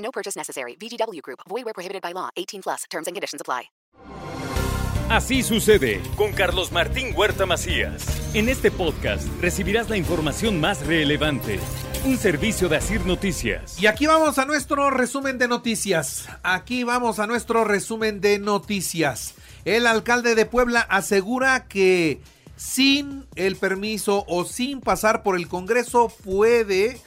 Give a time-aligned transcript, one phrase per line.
[0.00, 0.76] No purchase necessary.
[0.76, 1.40] VGW Group.
[1.48, 2.28] Void where prohibited by law.
[2.36, 2.84] 18 plus.
[2.90, 3.70] Terms and conditions apply.
[5.10, 8.06] Así sucede con Carlos Martín Huerta Macías.
[8.32, 11.58] En este podcast recibirás la información más relevante.
[12.04, 13.82] Un servicio de Asir Noticias.
[13.82, 16.28] Y aquí vamos a nuestro resumen de noticias.
[16.44, 19.34] Aquí vamos a nuestro resumen de noticias.
[19.64, 22.20] El alcalde de Puebla asegura que
[22.54, 27.00] sin el permiso o sin pasar por el Congreso puede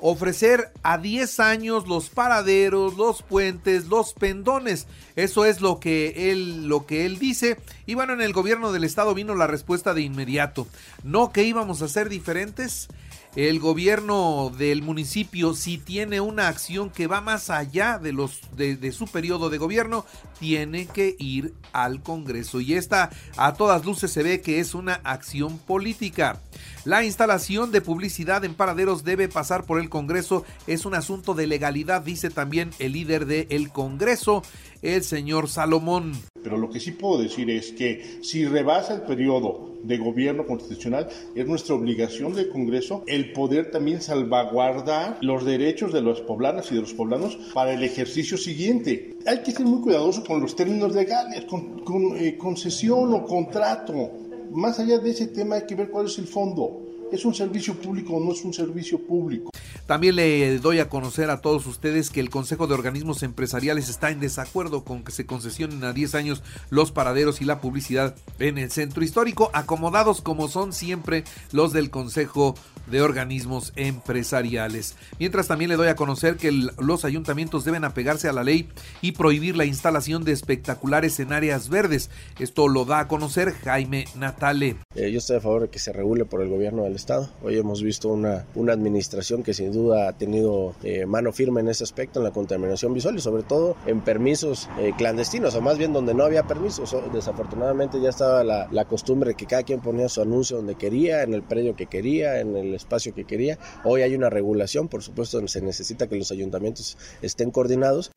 [0.00, 4.86] ofrecer a 10 años los paraderos, los puentes, los pendones.
[5.16, 7.58] Eso es lo que él lo que él dice.
[7.86, 10.66] Y bueno, en el gobierno del estado vino la respuesta de inmediato.
[11.02, 12.88] No que íbamos a ser diferentes.
[13.36, 18.76] El gobierno del municipio, si tiene una acción que va más allá de, los, de,
[18.76, 20.04] de su periodo de gobierno,
[20.40, 22.60] tiene que ir al Congreso.
[22.60, 26.40] Y esta a todas luces se ve que es una acción política.
[26.84, 30.44] La instalación de publicidad en paraderos debe pasar por el Congreso.
[30.66, 34.42] Es un asunto de legalidad, dice también el líder del Congreso,
[34.82, 36.12] el señor Salomón.
[36.42, 41.08] Pero lo que sí puedo decir es que si rebasa el periodo de gobierno constitucional,
[41.34, 46.74] es nuestra obligación del Congreso el poder también salvaguardar los derechos de los poblanas y
[46.74, 49.16] de los poblanos para el ejercicio siguiente.
[49.26, 54.29] Hay que ser muy cuidadoso con los términos legales, con, con eh, concesión o contrato.
[54.50, 56.89] Más allá de ese tema hay que ver cuál es el fondo.
[57.12, 59.50] ¿Es un servicio público o no es un servicio público?
[59.86, 64.10] También le doy a conocer a todos ustedes que el Consejo de Organismos Empresariales está
[64.10, 68.58] en desacuerdo con que se concesionen a 10 años los paraderos y la publicidad en
[68.58, 72.54] el centro histórico, acomodados como son siempre los del Consejo
[72.86, 74.96] de Organismos Empresariales.
[75.18, 78.68] Mientras también le doy a conocer que el, los ayuntamientos deben apegarse a la ley
[79.00, 82.10] y prohibir la instalación de espectaculares en áreas verdes.
[82.38, 84.76] Esto lo da a conocer Jaime Natale.
[84.94, 87.28] Eh, yo estoy a favor de que se regule por el gobierno del Estado.
[87.42, 91.68] Hoy hemos visto una, una administración que sin duda ha tenido eh, mano firme en
[91.68, 95.78] ese aspecto, en la contaminación visual y sobre todo en permisos eh, clandestinos, o más
[95.78, 96.94] bien donde no había permisos.
[97.12, 101.34] Desafortunadamente ya estaba la, la, costumbre que cada quien ponía su anuncio donde quería, en
[101.34, 103.58] el predio que quería, en el espacio que quería.
[103.84, 108.12] Hoy hay una regulación, por supuesto se necesita que los ayuntamientos estén coordinados.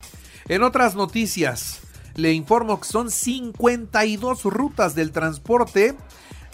[0.48, 1.80] En otras noticias,
[2.16, 5.94] le informo que son 52 rutas del transporte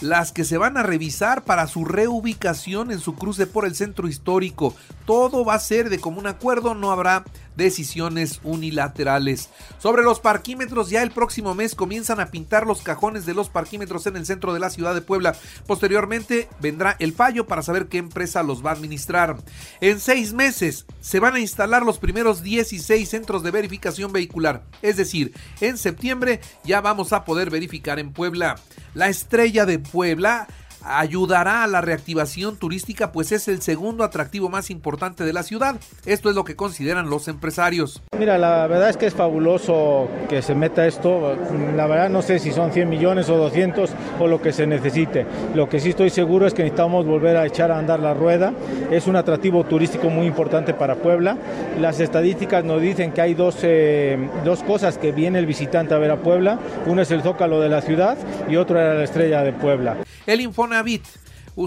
[0.01, 4.07] las que se van a revisar para su reubicación en su cruce por el centro
[4.07, 4.75] histórico.
[5.05, 7.23] Todo va a ser de común acuerdo, no habrá
[7.55, 9.49] decisiones unilaterales.
[9.79, 14.07] Sobre los parquímetros, ya el próximo mes comienzan a pintar los cajones de los parquímetros
[14.07, 15.35] en el centro de la ciudad de Puebla.
[15.67, 19.37] Posteriormente vendrá el fallo para saber qué empresa los va a administrar.
[19.81, 24.63] En seis meses se van a instalar los primeros 16 centros de verificación vehicular.
[24.81, 28.55] Es decir, en septiembre ya vamos a poder verificar en Puebla.
[28.93, 30.47] La estrella de Puebla
[30.83, 35.75] ayudará a la reactivación turística pues es el segundo atractivo más importante de la ciudad.
[36.05, 38.01] Esto es lo que consideran los empresarios.
[38.17, 41.37] Mira, la verdad es que es fabuloso que se meta esto.
[41.75, 43.89] La verdad no sé si son 100 millones o 200
[44.19, 45.25] o lo que se necesite.
[45.55, 48.53] Lo que sí estoy seguro es que necesitamos volver a echar a andar la rueda.
[48.91, 51.37] Es un atractivo turístico muy importante para Puebla.
[51.79, 55.97] Las estadísticas nos dicen que hay dos, eh, dos cosas que viene el visitante a
[55.97, 56.59] ver a Puebla.
[56.85, 58.17] Uno es el zócalo de la ciudad
[58.49, 59.97] y otro era la estrella de Puebla.
[60.25, 61.03] El Infonavit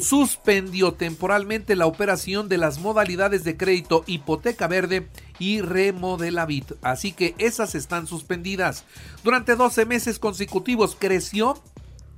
[0.01, 7.35] suspendió temporalmente la operación de las modalidades de crédito hipoteca verde y remodelavit, así que
[7.39, 8.85] esas están suspendidas.
[9.23, 11.61] Durante 12 meses consecutivos creció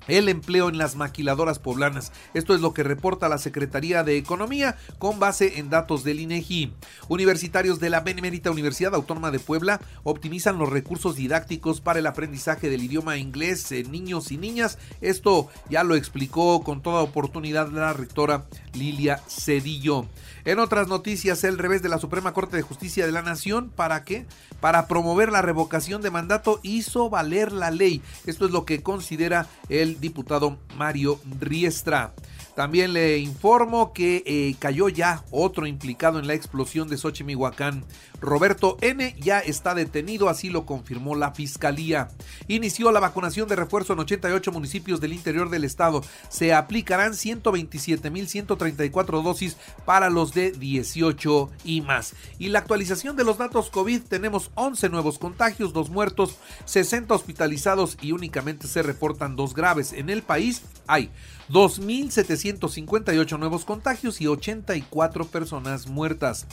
[0.09, 2.13] el empleo en las maquiladoras poblanas.
[2.35, 6.73] Esto es lo que reporta la Secretaría de Economía con base en datos del INEGI.
[7.09, 12.71] Universitarios de la Benemérita Universidad Autónoma de Puebla optimizan los recursos didácticos para el aprendizaje
[12.71, 14.79] del idioma inglés en niños y niñas.
[15.01, 20.07] Esto ya lo explicó con toda oportunidad la rectora Lilia Cedillo.
[20.45, 24.05] En otras noticias, el revés de la Suprema Corte de Justicia de la Nación, ¿para
[24.05, 24.27] qué?
[24.61, 28.01] Para promover la revocación de mandato hizo valer la ley.
[28.27, 32.13] Esto es lo que considera el diputado Mario Riestra.
[32.57, 37.85] También le informo que eh, cayó ya otro implicado en la explosión de Xochimihuacán.
[38.19, 39.15] Roberto N.
[39.21, 42.09] ya está detenido, así lo confirmó la fiscalía.
[42.49, 46.03] Inició la vacunación de refuerzo en 88 municipios del interior del estado.
[46.31, 52.15] Se aplicarán 127.134 dosis para los de 18 y más.
[52.39, 57.99] Y la actualización de los datos COVID, tenemos 11 nuevos contagios, dos muertos, 60 hospitalizados
[58.01, 59.93] y únicamente se reportan dos graves.
[59.93, 61.11] En el país hay
[61.51, 66.47] 2.758 nuevos contagios y 84 personas muertas.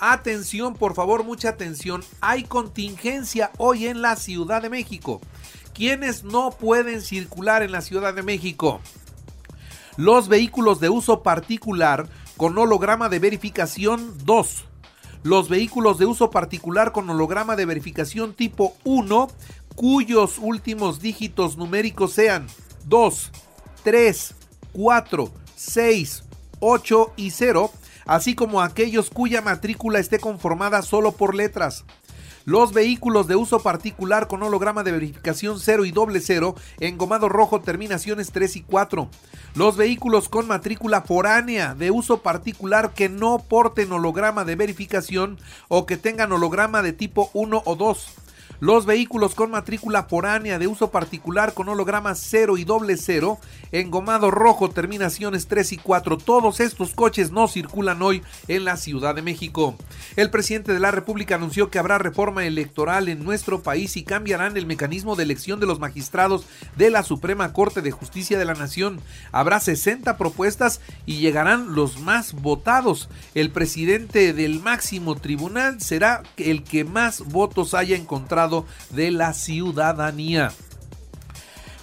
[0.00, 2.02] Atención, por favor, mucha atención.
[2.20, 5.20] Hay contingencia hoy en la Ciudad de México.
[5.74, 8.80] ¿Quiénes no pueden circular en la Ciudad de México?
[9.96, 14.64] Los vehículos de uso particular con holograma de verificación 2.
[15.22, 19.28] Los vehículos de uso particular con holograma de verificación tipo 1
[19.76, 22.46] cuyos últimos dígitos numéricos sean
[22.86, 23.30] 2,
[23.82, 24.34] 3,
[24.72, 26.24] 4, 6,
[26.60, 27.70] 8 y 0
[28.06, 31.84] así como aquellos cuya matrícula esté conformada solo por letras.
[32.44, 37.60] Los vehículos de uso particular con holograma de verificación 0 y doble 0, engomado rojo,
[37.60, 39.08] terminaciones 3 y 4.
[39.54, 45.38] Los vehículos con matrícula foránea de uso particular que no porten holograma de verificación
[45.68, 48.08] o que tengan holograma de tipo 1 o 2
[48.62, 53.40] los vehículos con matrícula foránea de uso particular con holograma 0 y doble 0,
[53.72, 56.16] engomado rojo, terminaciones 3 y 4.
[56.18, 59.74] Todos estos coches no circulan hoy en la Ciudad de México.
[60.14, 64.56] El presidente de la República anunció que habrá reforma electoral en nuestro país y cambiarán
[64.56, 68.54] el mecanismo de elección de los magistrados de la Suprema Corte de Justicia de la
[68.54, 69.00] Nación.
[69.32, 73.08] Habrá 60 propuestas y llegarán los más votados.
[73.34, 78.51] El presidente del máximo tribunal será el que más votos haya encontrado
[78.90, 80.52] de la ciudadanía.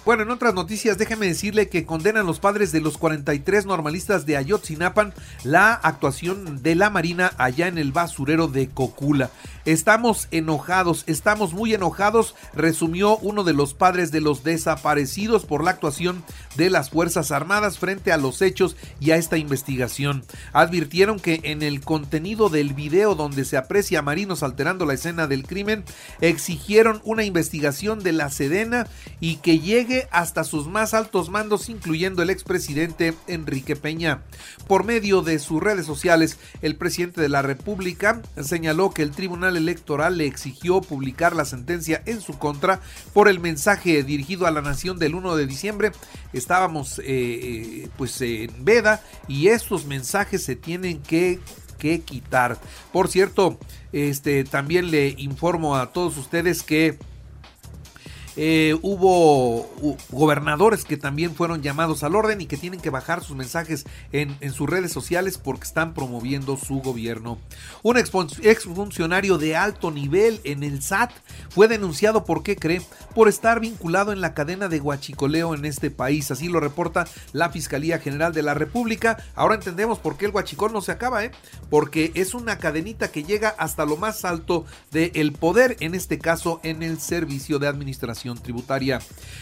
[0.06, 4.38] Bueno, en otras noticias, déjeme decirle que condenan los padres de los 43 normalistas de
[4.38, 5.12] Ayotzinapan
[5.44, 9.30] la actuación de la Marina allá en el basurero de Cocula.
[9.66, 15.72] Estamos enojados, estamos muy enojados, resumió uno de los padres de los desaparecidos por la
[15.72, 16.24] actuación
[16.56, 20.24] de las Fuerzas Armadas frente a los hechos y a esta investigación.
[20.54, 25.26] Advirtieron que en el contenido del video donde se aprecia a marinos alterando la escena
[25.26, 25.84] del crimen,
[26.22, 28.86] exigieron una investigación de la Sedena
[29.20, 34.22] y que llegue hasta sus más altos mandos, incluyendo el expresidente Enrique Peña.
[34.66, 39.56] Por medio de sus redes sociales, el presidente de la República señaló que el Tribunal
[39.56, 42.80] Electoral le exigió publicar la sentencia en su contra
[43.12, 45.92] por el mensaje dirigido a la nación del 1 de diciembre.
[46.32, 51.40] Estábamos eh, eh, pues en veda y estos mensajes se tienen que
[51.80, 52.58] que quitar.
[52.92, 53.58] Por cierto,
[53.90, 56.98] este también le informo a todos ustedes que
[58.36, 59.68] eh, hubo
[60.10, 64.38] gobernadores que también fueron llamados al orden y que tienen que bajar sus mensajes en,
[64.52, 67.38] sus redes sociales porque están promoviendo su gobierno.
[67.82, 71.10] Un exfuncionario de alto nivel en el SAT
[71.48, 72.82] fue denunciado por qué cree
[73.14, 76.30] por estar vinculado en la cadena de guachicoleo en este país.
[76.30, 79.24] Así lo reporta la Fiscalía General de la República.
[79.34, 81.32] Ahora entendemos por qué el guachicol no se acaba, ¿eh?
[81.68, 86.60] Porque es una cadenita que llega hasta lo más alto del poder, en este caso
[86.62, 89.00] en el servicio de administración tributaria.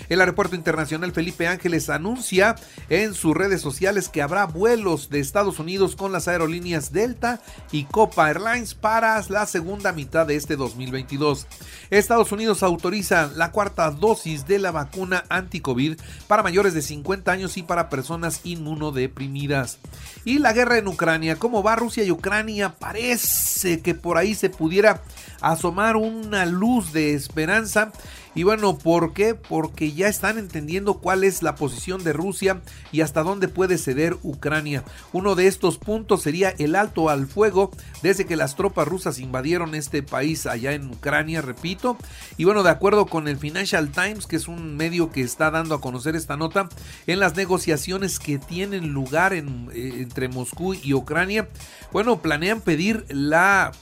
[0.09, 2.57] El Aeropuerto Internacional Felipe Ángeles anuncia
[2.89, 7.41] en sus redes sociales que habrá vuelos de Estados Unidos con las aerolíneas Delta
[7.73, 11.47] y Copa Airlines para la segunda mitad de este 2022.
[11.91, 17.57] Estados Unidos autoriza la cuarta dosis de la vacuna anti-COVID para mayores de 50 años
[17.57, 19.79] y para personas inmunodeprimidas.
[20.25, 22.75] Y la guerra en Ucrania, ¿cómo va Rusia y Ucrania?
[22.79, 25.03] Parece que por ahí se pudiera
[25.41, 27.93] asomar una luz de esperanza
[28.35, 29.35] y bueno, ¿por qué?
[29.35, 32.61] Porque ya están entendiendo cuál es la posición de Rusia
[32.93, 34.85] y hasta dónde puede ceder Ucrania.
[35.13, 37.71] Uno de estos puntos sería el alto al fuego
[38.03, 41.97] desde que las tropas rusas invadieron este país allá en Ucrania, repito.
[42.37, 45.75] Y bueno, de acuerdo con el Financial Times, que es un medio que está dando
[45.75, 46.69] a conocer esta nota,
[47.07, 49.43] en las negociaciones que tienen lugar eh,
[49.75, 51.49] entre Moscú y Ucrania,
[51.93, 53.73] bueno, planean pedir la...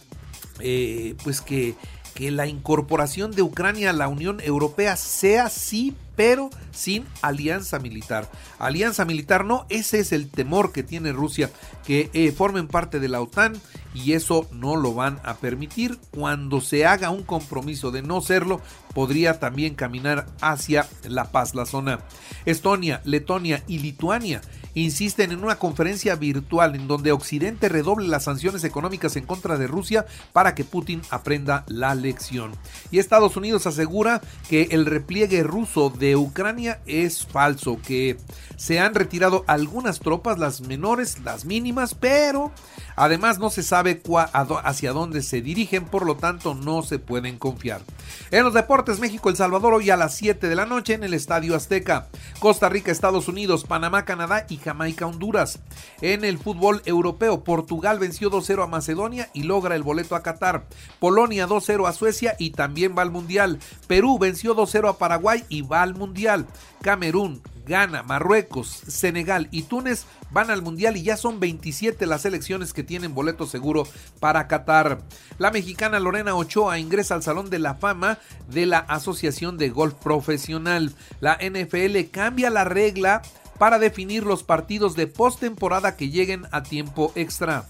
[0.61, 1.75] Eh, pues que
[2.16, 8.30] que la incorporación de Ucrania a la Unión Europea sea sí, pero sin alianza militar.
[8.58, 11.50] Alianza militar no, ese es el temor que tiene Rusia,
[11.87, 13.61] que eh, formen parte de la OTAN
[13.92, 15.99] y eso no lo van a permitir.
[16.11, 18.62] Cuando se haga un compromiso de no serlo,
[18.94, 22.00] podría también caminar hacia la paz la zona.
[22.46, 24.40] Estonia, Letonia y Lituania
[24.76, 29.66] insisten en una conferencia virtual en donde Occidente redoble las sanciones económicas en contra de
[29.66, 32.52] Rusia para que Putin aprenda la lección.
[32.90, 38.18] Y Estados Unidos asegura que el repliegue ruso de Ucrania es falso, que
[38.56, 42.52] se han retirado algunas tropas, las menores, las mínimas, pero
[42.97, 44.03] además no se sabe
[44.65, 47.83] hacia dónde se dirigen, por lo tanto no se pueden confiar.
[48.31, 51.55] En los deportes, México-El Salvador hoy a las 7 de la noche en el Estadio
[51.55, 52.09] Azteca.
[52.41, 55.61] Costa Rica, Estados Unidos, Panamá, Canadá y Jamaica, Honduras.
[56.00, 60.65] En el fútbol europeo, Portugal venció 2-0 a Macedonia y logra el boleto a Qatar.
[60.99, 63.59] Polonia 2-0 a Suecia y también va al Mundial.
[63.87, 66.47] Perú venció 2-0 a Paraguay y va al Mundial.
[66.83, 72.73] Camerún, Ghana, Marruecos, Senegal y Túnez van al Mundial y ya son 27 las selecciones
[72.73, 73.87] que tienen boleto seguro
[74.20, 75.00] para Qatar.
[75.38, 78.18] La mexicana Lorena Ochoa ingresa al Salón de la Fama
[78.49, 80.94] de la Asociación de Golf Profesional.
[81.20, 83.23] La NFL cambia la regla
[83.58, 87.66] para definir los partidos de postemporada que lleguen a tiempo extra.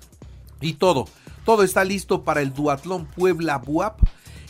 [0.60, 1.06] Y todo,
[1.44, 4.00] todo está listo para el Duatlón Puebla Buap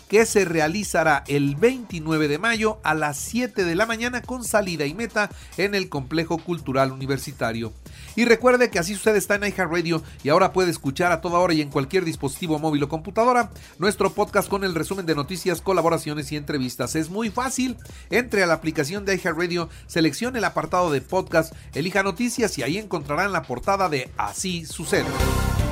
[0.08, 4.86] que se realizará el 29 de mayo a las 7 de la mañana con salida
[4.86, 7.72] y meta en el Complejo Cultural Universitario.
[8.14, 11.54] Y recuerde que así sucede está en iHeartRadio y ahora puede escuchar a toda hora
[11.54, 16.32] y en cualquier dispositivo móvil o computadora nuestro podcast con el resumen de noticias, colaboraciones
[16.32, 16.96] y entrevistas.
[16.96, 17.76] Es muy fácil.
[18.10, 22.78] Entre a la aplicación de iHeartRadio, seleccione el apartado de podcast, elija noticias y ahí
[22.78, 25.06] encontrarán la portada de Así sucede.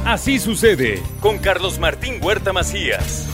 [0.05, 3.34] Así sucede con Carlos Martín Huerta Macías.